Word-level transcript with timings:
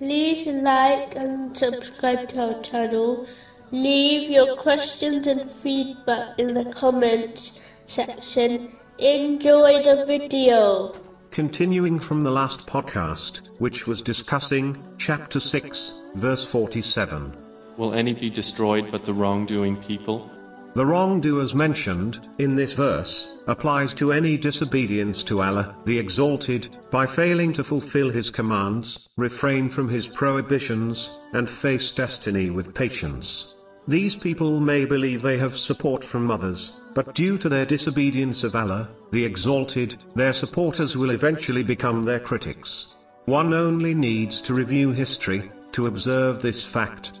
like 0.00 1.14
and 1.14 1.56
subscribe 1.56 2.28
to 2.30 2.54
our 2.54 2.62
channel. 2.62 3.26
Leave 3.70 4.30
your 4.30 4.56
questions 4.56 5.26
and 5.26 5.50
feedback 5.50 6.38
in 6.38 6.54
the 6.54 6.64
comments 6.72 7.60
section. 7.86 8.72
Enjoy 8.98 9.82
the 9.82 10.04
video. 10.06 10.92
Continuing 11.30 11.98
from 11.98 12.22
the 12.22 12.30
last 12.30 12.66
podcast, 12.66 13.48
which 13.58 13.86
was 13.86 14.02
discussing 14.02 14.82
chapter 14.98 15.40
6, 15.40 16.02
verse 16.14 16.44
47. 16.44 17.36
Will 17.76 17.94
any 17.94 18.14
be 18.14 18.30
destroyed 18.30 18.88
but 18.92 19.04
the 19.04 19.14
wrongdoing 19.14 19.76
people? 19.76 20.30
The 20.74 20.84
wrongdoers 20.84 21.54
mentioned 21.54 22.28
in 22.38 22.56
this 22.56 22.72
verse 22.72 23.36
applies 23.46 23.94
to 23.94 24.12
any 24.12 24.36
disobedience 24.36 25.22
to 25.24 25.40
Allah, 25.40 25.76
the 25.84 25.96
Exalted, 25.96 26.76
by 26.90 27.06
failing 27.06 27.52
to 27.52 27.62
fulfill 27.62 28.10
His 28.10 28.28
commands, 28.28 29.08
refrain 29.16 29.68
from 29.68 29.88
His 29.88 30.08
prohibitions, 30.08 31.20
and 31.32 31.48
face 31.48 31.92
destiny 31.92 32.50
with 32.50 32.74
patience. 32.74 33.54
These 33.86 34.16
people 34.16 34.58
may 34.58 34.84
believe 34.84 35.22
they 35.22 35.38
have 35.38 35.56
support 35.56 36.02
from 36.02 36.28
others, 36.28 36.80
but 36.92 37.14
due 37.14 37.38
to 37.38 37.48
their 37.48 37.66
disobedience 37.66 38.42
of 38.42 38.56
Allah, 38.56 38.88
the 39.12 39.24
Exalted, 39.24 39.96
their 40.16 40.32
supporters 40.32 40.96
will 40.96 41.10
eventually 41.10 41.62
become 41.62 42.02
their 42.02 42.20
critics. 42.20 42.96
One 43.26 43.54
only 43.54 43.94
needs 43.94 44.40
to 44.42 44.54
review 44.54 44.90
history, 44.90 45.52
to 45.70 45.86
observe 45.86 46.42
this 46.42 46.64
fact. 46.64 47.20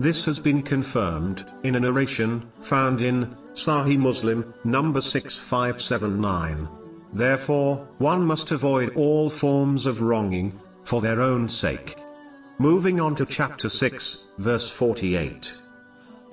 This 0.00 0.24
has 0.26 0.38
been 0.38 0.62
confirmed, 0.62 1.44
in 1.64 1.74
a 1.74 1.80
narration, 1.80 2.50
found 2.60 3.00
in, 3.00 3.36
Sahih 3.54 3.98
Muslim, 3.98 4.54
number 4.62 5.00
6579. 5.00 6.68
Therefore, 7.12 7.88
one 7.98 8.24
must 8.24 8.52
avoid 8.52 8.94
all 8.94 9.28
forms 9.28 9.86
of 9.86 10.00
wronging, 10.00 10.58
for 10.84 11.00
their 11.00 11.20
own 11.20 11.48
sake. 11.48 11.96
Moving 12.58 13.00
on 13.00 13.16
to 13.16 13.26
chapter 13.26 13.68
6, 13.68 14.28
verse 14.38 14.70
48. 14.70 15.52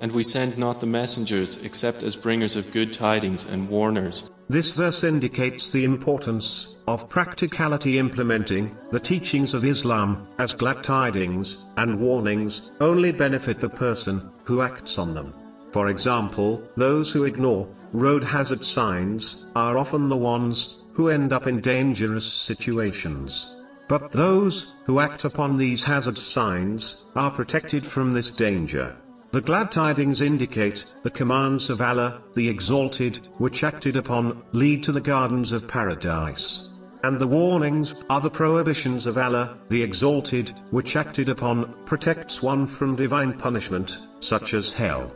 And 0.00 0.12
we 0.12 0.22
send 0.22 0.56
not 0.58 0.80
the 0.80 0.86
messengers 0.86 1.64
except 1.64 2.04
as 2.04 2.14
bringers 2.14 2.56
of 2.56 2.72
good 2.72 2.92
tidings 2.92 3.52
and 3.52 3.68
warners. 3.68 4.30
This 4.48 4.70
verse 4.70 5.02
indicates 5.02 5.72
the 5.72 5.84
importance 5.84 6.75
of 6.86 7.08
practicality 7.08 7.98
implementing 7.98 8.76
the 8.90 9.00
teachings 9.00 9.54
of 9.54 9.64
Islam, 9.64 10.28
as 10.38 10.54
glad 10.54 10.84
tidings 10.84 11.66
and 11.76 11.98
warnings 11.98 12.72
only 12.80 13.12
benefit 13.12 13.60
the 13.60 13.68
person 13.68 14.30
who 14.44 14.62
acts 14.62 14.98
on 14.98 15.14
them. 15.14 15.34
For 15.72 15.88
example, 15.88 16.62
those 16.76 17.12
who 17.12 17.24
ignore 17.24 17.68
road 17.92 18.22
hazard 18.22 18.64
signs 18.64 19.46
are 19.56 19.76
often 19.76 20.08
the 20.08 20.16
ones 20.16 20.82
who 20.92 21.08
end 21.08 21.32
up 21.32 21.46
in 21.46 21.60
dangerous 21.60 22.24
situations. 22.24 23.56
But 23.88 24.12
those 24.12 24.74
who 24.84 25.00
act 25.00 25.24
upon 25.24 25.56
these 25.56 25.84
hazard 25.84 26.18
signs 26.18 27.06
are 27.14 27.30
protected 27.30 27.84
from 27.84 28.14
this 28.14 28.30
danger. 28.30 28.96
The 29.32 29.40
glad 29.40 29.70
tidings 29.70 30.22
indicate 30.22 30.94
the 31.02 31.10
commands 31.10 31.68
of 31.68 31.80
Allah, 31.80 32.22
the 32.34 32.48
Exalted, 32.48 33.28
which 33.38 33.62
acted 33.62 33.96
upon, 33.96 34.42
lead 34.52 34.82
to 34.84 34.92
the 34.92 35.00
gardens 35.00 35.52
of 35.52 35.68
paradise. 35.68 36.70
And 37.06 37.20
the 37.20 37.26
warnings 37.28 37.94
are 38.10 38.20
the 38.20 38.28
prohibitions 38.28 39.06
of 39.06 39.16
Allah, 39.16 39.56
the 39.68 39.80
Exalted, 39.80 40.48
which 40.72 40.96
acted 40.96 41.28
upon, 41.28 41.72
protects 41.84 42.42
one 42.42 42.66
from 42.66 42.96
divine 42.96 43.32
punishment, 43.32 43.96
such 44.18 44.54
as 44.54 44.72
hell. 44.72 45.12